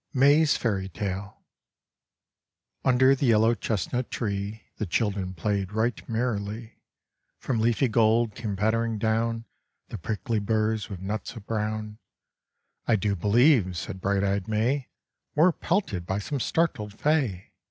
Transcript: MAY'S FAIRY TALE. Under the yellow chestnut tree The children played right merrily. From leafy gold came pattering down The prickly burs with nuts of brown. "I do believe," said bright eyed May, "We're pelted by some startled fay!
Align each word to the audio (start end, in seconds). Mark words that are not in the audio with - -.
MAY'S 0.15 0.57
FAIRY 0.57 0.89
TALE. 0.89 1.39
Under 2.83 3.13
the 3.13 3.27
yellow 3.27 3.53
chestnut 3.53 4.09
tree 4.09 4.63
The 4.77 4.87
children 4.87 5.35
played 5.35 5.73
right 5.73 6.09
merrily. 6.09 6.79
From 7.37 7.59
leafy 7.59 7.87
gold 7.87 8.33
came 8.33 8.55
pattering 8.55 8.97
down 8.97 9.45
The 9.89 9.99
prickly 9.99 10.39
burs 10.39 10.89
with 10.89 11.01
nuts 11.01 11.35
of 11.35 11.45
brown. 11.45 11.99
"I 12.87 12.95
do 12.95 13.15
believe," 13.15 13.77
said 13.77 14.01
bright 14.01 14.23
eyed 14.23 14.47
May, 14.47 14.89
"We're 15.35 15.51
pelted 15.51 16.07
by 16.07 16.17
some 16.17 16.39
startled 16.39 16.93
fay! 16.99 17.53